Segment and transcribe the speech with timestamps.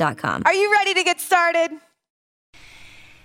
[0.00, 1.72] Are you ready to get started?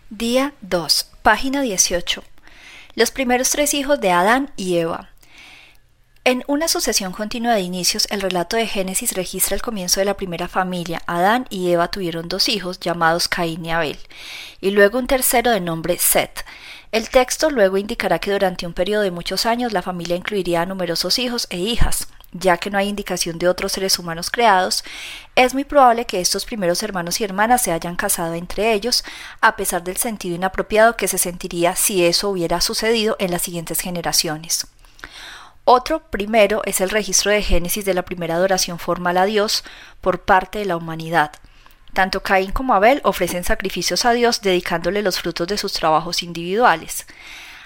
[0.09, 2.23] Día 2, página 18.
[2.95, 5.09] Los primeros tres hijos de Adán y Eva.
[6.23, 10.15] En una sucesión continua de inicios, el relato de Génesis registra el comienzo de la
[10.15, 11.03] primera familia.
[11.05, 13.99] Adán y Eva tuvieron dos hijos llamados Caín y Abel,
[14.59, 16.43] y luego un tercero de nombre Set.
[16.93, 20.67] El texto luego indicará que durante un periodo de muchos años la familia incluiría a
[20.67, 22.07] numerosos hijos e hijas.
[22.33, 24.83] Ya que no hay indicación de otros seres humanos creados,
[25.33, 29.03] es muy probable que estos primeros hermanos y hermanas se hayan casado entre ellos,
[29.41, 33.79] a pesar del sentido inapropiado que se sentiría si eso hubiera sucedido en las siguientes
[33.79, 34.67] generaciones.
[35.65, 39.63] Otro primero es el registro de Génesis de la primera adoración formal a Dios
[39.99, 41.31] por parte de la humanidad.
[41.93, 47.05] Tanto Caín como Abel ofrecen sacrificios a Dios dedicándole los frutos de sus trabajos individuales.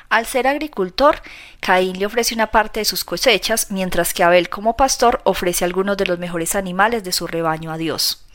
[0.10, 1.22] Al ser agricultor,
[1.60, 5.98] Caín le ofrece una parte de sus cosechas, mientras que Abel como pastor ofrece algunos
[5.98, 8.27] de los mejores animales de su rebaño a Dios.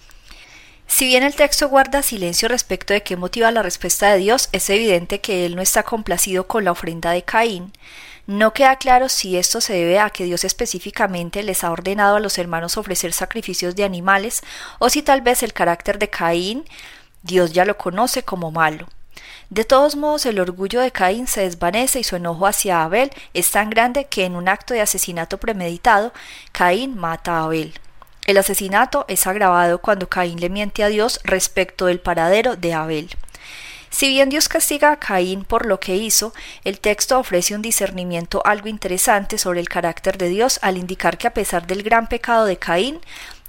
[0.95, 4.69] Si bien el texto guarda silencio respecto de qué motiva la respuesta de Dios, es
[4.69, 7.73] evidente que él no está complacido con la ofrenda de Caín.
[8.27, 12.21] No queda claro si esto se debe a que Dios específicamente les ha ordenado a
[12.21, 14.43] los hermanos ofrecer sacrificios de animales
[14.81, 16.67] o si tal vez el carácter de Caín
[17.23, 18.87] Dios ya lo conoce como malo.
[19.49, 23.51] De todos modos, el orgullo de Caín se desvanece y su enojo hacia Abel es
[23.51, 26.13] tan grande que en un acto de asesinato premeditado,
[26.53, 27.73] Caín mata a Abel.
[28.32, 33.15] El asesinato es agravado cuando Caín le miente a Dios respecto del paradero de Abel.
[33.91, 36.32] Si bien Dios castiga a Caín por lo que hizo,
[36.65, 41.26] el texto ofrece un discernimiento algo interesante sobre el carácter de Dios al indicar que
[41.26, 43.00] a pesar del gran pecado de Caín,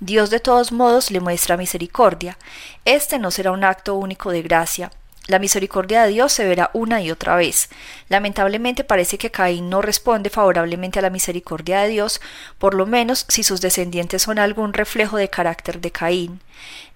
[0.02, 2.38] Dios de todos modos le muestra misericordia.
[2.84, 4.92] Este no será un acto único de gracia,
[5.28, 7.70] la misericordia de Dios se verá una y otra vez.
[8.10, 12.20] Lamentablemente parece que Caín no responde favorablemente a la misericordia de Dios,
[12.58, 16.42] por lo menos si sus descendientes son algún reflejo de carácter de Caín.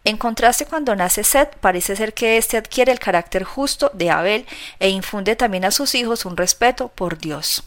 [0.04, 4.46] En contraste, cuando nace Seth, parece ser que éste adquiere el carácter justo de Abel
[4.80, 7.64] e infunde también a sus hijos un respeto por Dios.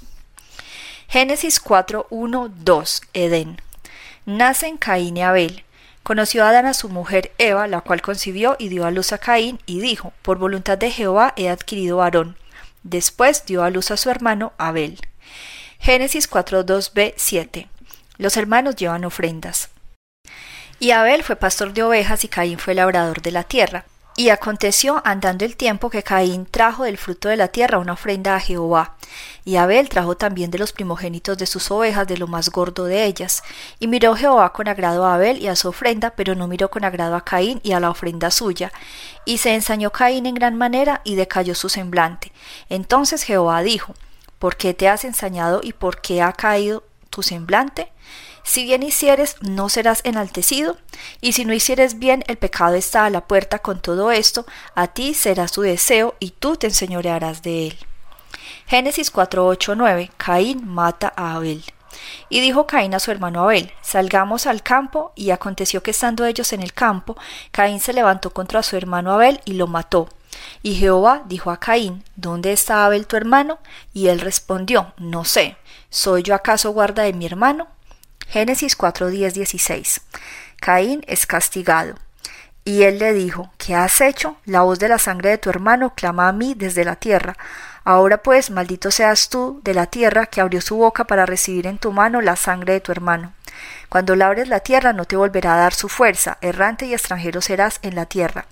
[1.08, 3.60] Génesis 4, 1, 2, Edén.
[4.26, 5.64] Nacen Caín y Abel.
[6.02, 9.60] Conoció Adán a su mujer Eva, la cual concibió y dio a luz a Caín,
[9.66, 12.36] y dijo, Por voluntad de Jehová he adquirido varón.
[12.82, 14.98] Después dio a luz a su hermano Abel.
[15.78, 17.68] Génesis 4.2b 7.
[18.18, 19.70] Los hermanos llevan ofrendas.
[20.78, 23.84] Y Abel fue pastor de ovejas y Caín fue labrador de la tierra.
[24.20, 28.36] Y aconteció andando el tiempo que Caín trajo del fruto de la tierra una ofrenda
[28.36, 28.96] a Jehová,
[29.46, 33.06] y Abel trajo también de los primogénitos de sus ovejas de lo más gordo de
[33.06, 33.42] ellas.
[33.78, 36.84] Y miró Jehová con agrado a Abel y a su ofrenda, pero no miró con
[36.84, 38.70] agrado a Caín y a la ofrenda suya.
[39.24, 42.30] Y se ensañó Caín en gran manera y decayó su semblante.
[42.68, 43.94] Entonces Jehová dijo,
[44.38, 47.90] ¿Por qué te has ensañado y por qué ha caído tu semblante?
[48.42, 50.76] Si bien hicieres, no serás enaltecido,
[51.20, 54.88] y si no hicieres bien, el pecado está a la puerta con todo esto, a
[54.88, 57.78] ti será su deseo, y tú te enseñorearás de él.
[58.66, 60.10] Génesis 4, 9.
[60.16, 61.64] Caín mata a Abel.
[62.28, 66.52] Y dijo Caín a su hermano Abel, salgamos al campo, y aconteció que estando ellos
[66.52, 67.16] en el campo,
[67.50, 70.08] Caín se levantó contra su hermano Abel y lo mató.
[70.62, 73.58] Y Jehová dijo a Caín, ¿Dónde está Abel tu hermano?
[73.92, 75.56] Y él respondió, No sé,
[75.90, 77.68] ¿soy yo acaso guarda de mi hermano?
[78.30, 80.02] Génesis 4, 16.
[80.60, 81.96] Caín es castigado.
[82.64, 84.36] Y él le dijo, ¿qué has hecho?
[84.44, 87.36] La voz de la sangre de tu hermano clama a mí desde la tierra.
[87.82, 91.78] Ahora pues, maldito seas tú de la tierra que abrió su boca para recibir en
[91.78, 93.32] tu mano la sangre de tu hermano.
[93.88, 97.80] Cuando labres la tierra no te volverá a dar su fuerza, errante y extranjero serás
[97.82, 98.46] en la tierra.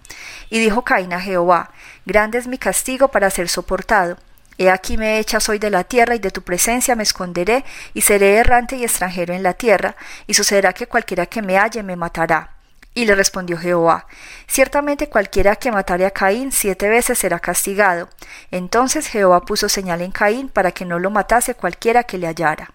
[0.51, 1.71] Y dijo Caín a Jehová,
[2.05, 4.17] grande es mi castigo para ser soportado.
[4.59, 7.65] He aquí me echas hoy de la tierra y de tu presencia me esconderé
[7.95, 9.97] y seré errante y extranjero en la tierra,
[10.27, 12.57] y sucederá que cualquiera que me halle me matará.
[12.93, 14.09] Y le respondió Jehová,
[14.49, 18.09] Ciertamente cualquiera que matare a Caín siete veces será castigado.
[18.51, 22.73] Entonces Jehová puso señal en Caín para que no lo matase cualquiera que le hallara.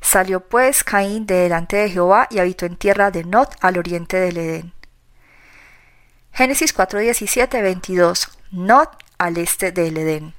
[0.00, 4.18] Salió pues Caín de delante de Jehová y habitó en tierra de Nod al oriente
[4.18, 4.72] del Edén.
[6.32, 8.28] Génesis 4:17, 22.
[8.52, 8.88] Nod
[9.18, 10.34] al este del Edén.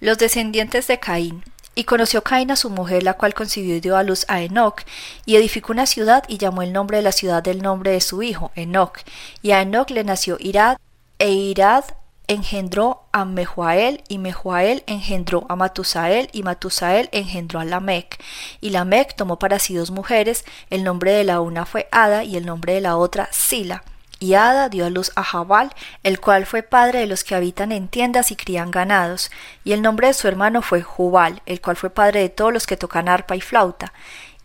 [0.00, 1.44] Los descendientes de Caín.
[1.74, 4.82] Y conoció Caín a su mujer, la cual concibió y dio a luz a Enoc,
[5.26, 8.22] y edificó una ciudad y llamó el nombre de la ciudad del nombre de su
[8.22, 9.00] hijo, Enoc.
[9.42, 10.78] Y a Enoc le nació Irad,
[11.18, 11.84] e Irad
[12.28, 18.22] engendró a Mehuael, y Mehuael engendró a Matusael, y Matusael engendró a Lamec.
[18.62, 22.36] Y Lamec tomó para sí dos mujeres, el nombre de la una fue Ada, y
[22.36, 23.84] el nombre de la otra Sila.
[24.20, 25.72] Y Ada dio a luz a Jabal,
[26.02, 29.30] el cual fue padre de los que habitan en tiendas y crían ganados,
[29.64, 32.66] y el nombre de su hermano fue Jubal, el cual fue padre de todos los
[32.66, 33.94] que tocan arpa y flauta.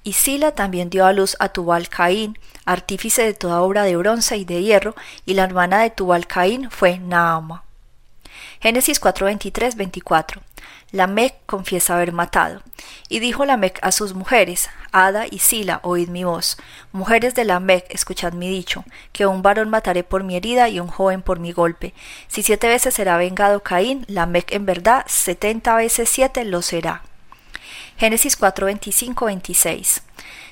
[0.03, 4.37] Y Sila también dio a luz a Tubal Caín, artífice de toda obra de bronce
[4.37, 4.95] y de hierro,
[5.25, 7.65] y la hermana de Tubal Caín fue Naama.
[8.65, 9.27] Génesis 4,
[9.75, 10.41] 24.
[10.91, 12.63] Lamec confiesa haber matado.
[13.09, 16.57] Y dijo Lamec a sus mujeres, Ada y Sila, oíd mi voz.
[16.91, 20.87] Mujeres de Lamec, escuchad mi dicho, que un varón mataré por mi herida y un
[20.87, 21.93] joven por mi golpe.
[22.27, 27.03] Si siete veces será vengado Caín, Lamec en verdad setenta veces siete lo será.
[27.97, 30.01] Génesis 4, 26.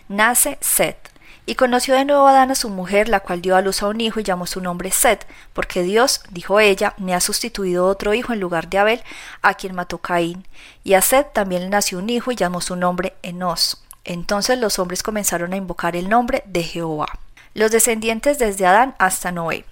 [0.07, 1.12] Nace Set.
[1.45, 3.99] Y conoció de nuevo Adán a su mujer, la cual dio a luz a un
[3.99, 8.31] hijo y llamó su nombre Set, porque Dios, dijo ella, me ha sustituido otro hijo
[8.31, 9.03] en lugar de Abel,
[9.41, 10.47] a quien mató Caín.
[10.85, 13.83] Y a Set también le nació un hijo y llamó su nombre Enos.
[14.05, 17.07] Entonces los hombres comenzaron a invocar el nombre de Jehová.
[17.53, 19.65] Los descendientes desde Adán hasta Noé.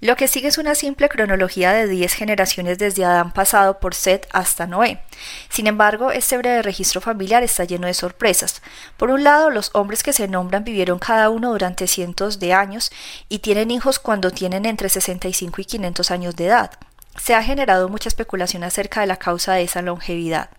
[0.00, 4.26] Lo que sigue es una simple cronología de diez generaciones desde Adán pasado por Set
[4.32, 5.00] hasta Noé.
[5.48, 8.62] Sin embargo, este breve registro familiar está lleno de sorpresas.
[8.96, 12.90] Por un lado, los hombres que se nombran vivieron cada uno durante cientos de años
[13.28, 16.70] y tienen hijos cuando tienen entre 65 y 500 años de edad.
[17.18, 20.50] Se ha generado mucha especulación acerca de la causa de esa longevidad.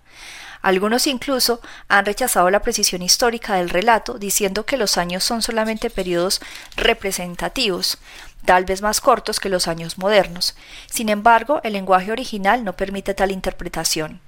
[0.62, 5.90] Algunos incluso han rechazado la precisión histórica del relato, diciendo que los años son solamente
[5.90, 6.42] periodos
[6.76, 7.98] representativos,
[8.46, 10.56] tal vez más cortos que los años modernos.
[10.88, 14.22] Sin embargo, el lenguaje original no permite tal interpretación.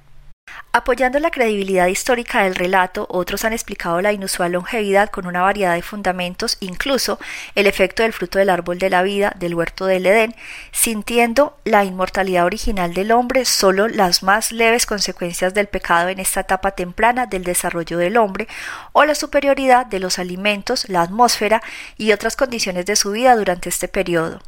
[0.72, 5.74] Apoyando la credibilidad histórica del relato, otros han explicado la inusual longevidad con una variedad
[5.74, 7.20] de fundamentos, incluso
[7.56, 10.36] el efecto del fruto del árbol de la vida del huerto del Edén,
[10.72, 16.42] sintiendo la inmortalidad original del hombre solo las más leves consecuencias del pecado en esta
[16.42, 18.48] etapa temprana del desarrollo del hombre,
[18.92, 21.64] o la superioridad de los alimentos, la atmósfera
[21.98, 24.40] y otras condiciones de su vida durante este periodo.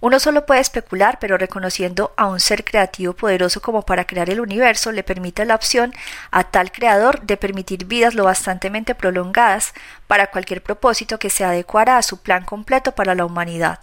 [0.00, 4.40] Uno solo puede especular, pero reconociendo a un ser creativo poderoso como para crear el
[4.40, 5.92] universo, le permite la opción
[6.30, 9.74] a tal creador de permitir vidas lo bastantemente prolongadas
[10.08, 13.78] para cualquier propósito que se adecuara a su plan completo para la humanidad.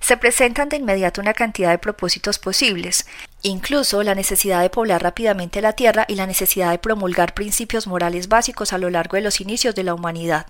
[0.00, 3.06] Se presentan de inmediato una cantidad de propósitos posibles,
[3.42, 8.28] incluso la necesidad de poblar rápidamente la Tierra y la necesidad de promulgar principios morales
[8.28, 10.46] básicos a lo largo de los inicios de la humanidad.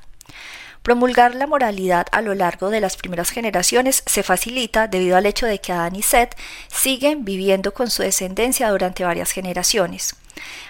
[0.83, 5.47] Promulgar la moralidad a lo largo de las primeras generaciones se facilita debido al hecho
[5.47, 6.35] de que Adán y Seth
[6.69, 10.17] siguen viviendo con su descendencia durante varias generaciones.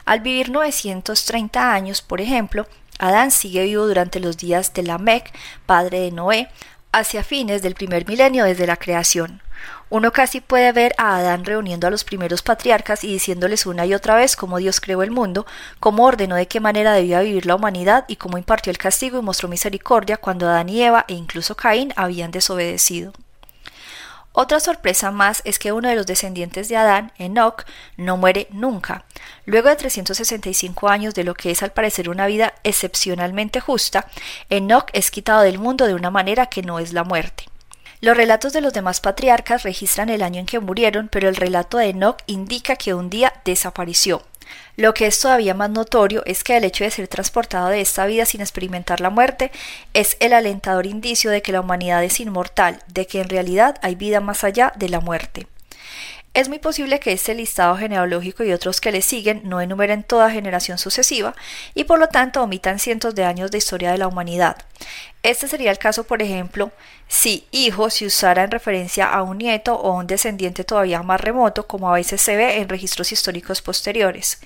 [0.05, 2.67] Al vivir 930 años, por ejemplo,
[2.99, 5.33] Adán sigue vivo durante los días de Lamec,
[5.64, 6.49] padre de Noé,
[6.93, 9.43] hacia fines del primer milenio desde la creación.
[9.91, 13.95] Uno casi puede ver a Adán reuniendo a los primeros patriarcas y diciéndoles una y
[13.95, 15.47] otra vez cómo Dios creó el mundo,
[15.81, 19.23] cómo ordenó de qué manera debía vivir la humanidad y cómo impartió el castigo y
[19.23, 23.13] mostró misericordia cuando Adán y Eva e incluso Caín habían desobedecido.
[24.33, 27.65] Otra sorpresa más es que uno de los descendientes de Adán, Enoch,
[27.97, 29.05] no muere nunca.
[29.45, 34.07] Luego de 365 años de lo que es al parecer una vida excepcionalmente justa,
[34.49, 37.45] Enoch es quitado del mundo de una manera que no es la muerte.
[38.01, 41.77] Los relatos de los demás patriarcas registran el año en que murieron, pero el relato
[41.79, 44.23] de Enoch indica que un día desapareció.
[44.76, 48.07] Lo que es todavía más notorio es que el hecho de ser transportado de esta
[48.07, 49.50] vida sin experimentar la muerte
[49.95, 53.95] es el alentador indicio de que la humanidad es inmortal, de que en realidad hay
[53.95, 55.47] vida más allá de la muerte.
[56.33, 60.30] Es muy posible que este listado genealógico y otros que le siguen no enumeren toda
[60.30, 61.35] generación sucesiva
[61.75, 64.57] y por lo tanto omitan cientos de años de historia de la humanidad.
[65.23, 66.73] Este sería el caso, por ejemplo,
[67.09, 71.67] si hijo se usara en referencia a un nieto o un descendiente todavía más remoto,
[71.67, 74.41] como a veces se ve en registros históricos posteriores.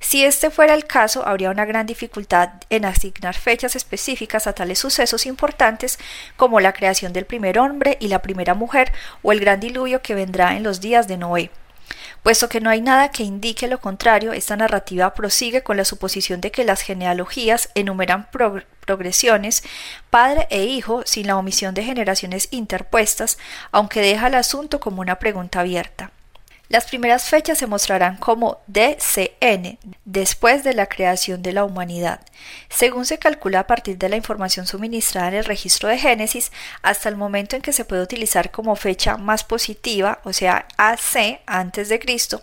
[0.00, 4.78] Si este fuera el caso, habría una gran dificultad en asignar fechas específicas a tales
[4.78, 5.98] sucesos importantes
[6.36, 10.14] como la creación del primer hombre y la primera mujer o el gran diluvio que
[10.14, 11.50] vendrá en los días de Noé.
[12.22, 16.40] Puesto que no hay nada que indique lo contrario, esta narrativa prosigue con la suposición
[16.40, 19.62] de que las genealogías enumeran progresiones
[20.10, 23.38] padre e hijo sin la omisión de generaciones interpuestas,
[23.72, 26.12] aunque deja el asunto como una pregunta abierta.
[26.70, 32.20] Las primeras fechas se mostrarán como DCN, después de la creación de la humanidad,
[32.68, 37.08] según se calcula a partir de la información suministrada en el registro de Génesis hasta
[37.08, 41.88] el momento en que se puede utilizar como fecha más positiva, o sea, AC antes
[41.88, 42.40] de Cristo.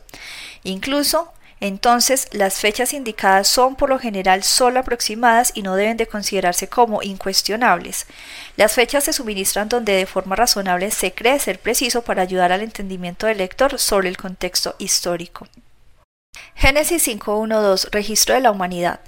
[0.63, 6.05] Incluso entonces, las fechas indicadas son por lo general solo aproximadas y no deben de
[6.05, 8.05] considerarse como incuestionables.
[8.57, 12.61] Las fechas se suministran donde de forma razonable se cree ser preciso para ayudar al
[12.61, 15.47] entendimiento del lector sobre el contexto histórico.
[16.53, 18.99] Génesis 5.1.2 Registro de la humanidad.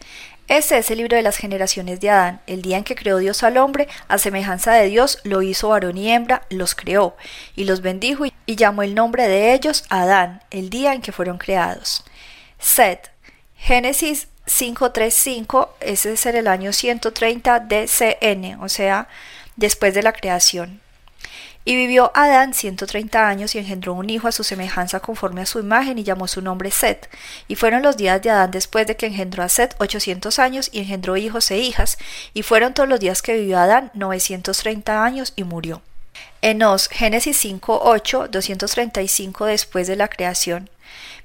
[0.47, 2.41] Este es el libro de las generaciones de Adán.
[2.47, 5.95] El día en que creó Dios al hombre, a semejanza de Dios, lo hizo varón
[5.95, 7.15] y hembra, los creó,
[7.55, 11.37] y los bendijo y llamó el nombre de ellos Adán, el día en que fueron
[11.37, 12.03] creados.
[12.59, 13.09] Set.
[13.55, 19.07] Génesis 535, ese es el año 130 DCN, o sea,
[19.55, 20.81] después de la creación.
[21.65, 25.59] Y vivió Adán 130 años y engendró un hijo a su semejanza conforme a su
[25.59, 27.09] imagen y llamó su nombre Set.
[27.47, 30.79] Y fueron los días de Adán después de que engendró a Set 800 años y
[30.79, 31.97] engendró hijos e hijas,
[32.33, 35.81] y fueron todos los días que vivió Adán 930 años y murió.
[36.41, 40.69] Enos, Génesis 5.8, 235 después de la creación.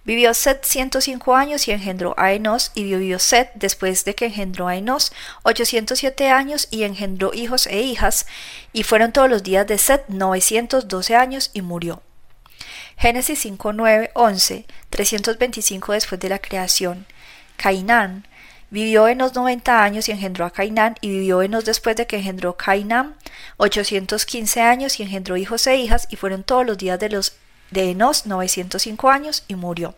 [0.05, 4.69] Vivió Set 105 años y engendró a Enos, y vivió Set después de que engendró
[4.69, 5.13] a Enos
[5.45, 8.27] 807 años y engendró hijos e hijas,
[8.75, 12.03] y fueron todos los días de Set 912 años y murió.
[12.99, 17.07] Génesis 5, 9, 11, 325 después de la creación.
[17.57, 18.27] Cainán.
[18.71, 22.57] Vivió Enos 90 años y engendró a Cainán, y vivió Enos después de que engendró
[22.59, 23.15] Cainán
[23.57, 27.37] 815 años y engendró hijos e hijas, y fueron todos los días de los
[27.71, 29.95] de Enos 905 años y murió.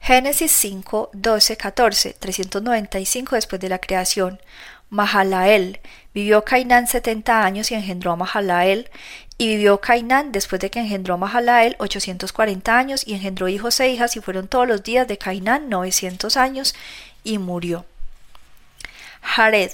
[0.00, 4.40] Génesis 5, 12, 14, 395 después de la creación.
[4.88, 5.80] Mahalael.
[6.12, 8.90] Vivió Cainán 70 años y engendró a Mahalael.
[9.38, 13.88] Y vivió Cainán después de que engendró a Mahalael 840 años y engendró hijos e
[13.88, 16.74] hijas y fueron todos los días de Cainán 900 años
[17.24, 17.84] y murió.
[19.22, 19.70] Jared.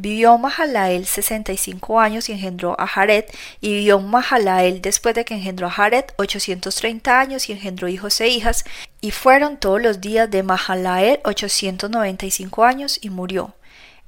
[0.00, 3.24] Vivió Mahalael 65 años y engendró a Jared,
[3.60, 8.28] y vivió Mahalael después de que engendró a Jared 830 años y engendró hijos e
[8.28, 8.64] hijas,
[9.00, 13.56] y fueron todos los días de Mahalael 895 años y murió.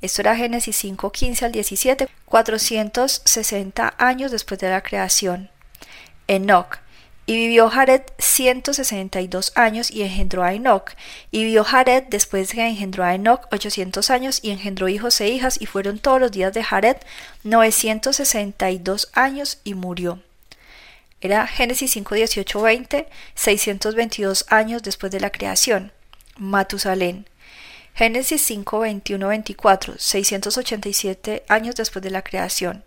[0.00, 5.50] Esto era Génesis 5, 15 al 17, 460 años después de la creación.
[6.28, 6.78] Enoch
[7.30, 10.90] y vivió Jared 162 años y engendró a Enoch.
[11.30, 15.28] Y vivió Jared después de que engendró a Enoch 800 años y engendró hijos e
[15.28, 16.96] hijas y fueron todos los días de Jared
[17.44, 20.20] 962 años y murió.
[21.20, 25.92] Era Génesis 5, 18, 20, 622 años después de la creación.
[26.36, 27.28] Matusalén.
[27.94, 32.82] Génesis 5, 21, 24, 687 años después de la creación.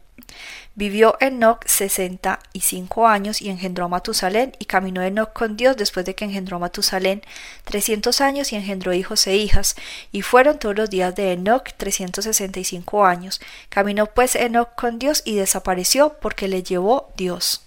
[0.75, 5.77] Vivió Enoch sesenta y cinco años y engendró a Matusalén, y caminó Enoch con Dios
[5.77, 7.21] después de que engendró a Matusalén
[7.63, 9.75] trescientos años y engendró hijos e hijas,
[10.11, 13.39] y fueron todos los días de Enoch trescientos sesenta y cinco años.
[13.69, 17.63] Caminó pues Enoch con Dios y desapareció porque le llevó Dios.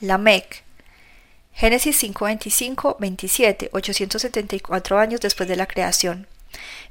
[0.00, 0.62] Lamec.
[1.54, 6.26] Génesis 5, 25, 27, 874 años después de la creación.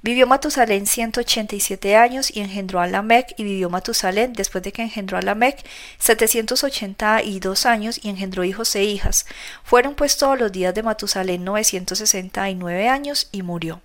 [0.04, 5.18] Vivió Matusalén 187 años y engendró a Lamec, y vivió Matusalén después de que engendró
[5.18, 5.66] a Lamec
[5.98, 9.26] 782 años y engendró hijos e hijas.
[9.64, 13.82] Fueron pues todos los días de Matusalén 969 años y murió.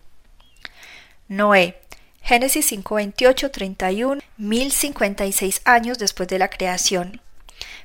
[1.29, 1.79] Noé.
[2.21, 7.21] Génesis 528, 31, 1056 años después de la creación.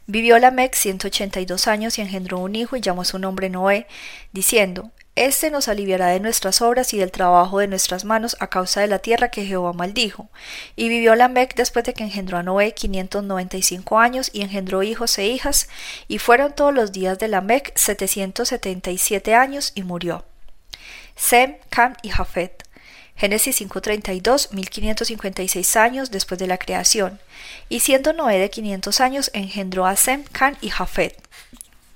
[0.08, 3.86] Vivió Lamec 182 años y engendró un hijo y llamó su nombre Noé,
[4.32, 8.82] diciendo, este nos aliviará de nuestras obras y del trabajo de nuestras manos a causa
[8.82, 10.30] de la tierra que Jehová maldijo.
[10.76, 14.42] Y vivió Lamec después de que engendró a Noé quinientos noventa y cinco años y
[14.42, 15.70] engendró hijos e hijas,
[16.08, 20.26] y fueron todos los días de Lamec setecientos setenta y siete años y murió.
[21.16, 22.64] Sem, Cam y Jafet.
[23.16, 27.20] Génesis 5.32, 1556 años después de la creación.
[27.70, 31.22] Y siendo Noé de quinientos años, engendró a Sem, Cam y Jafet.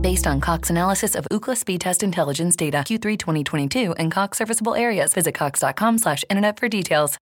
[0.00, 4.74] Based on Cox analysis of Ookla speed test intelligence data Q3 2022 and Cox serviceable
[4.74, 7.20] areas, visit cox.com/internet for details.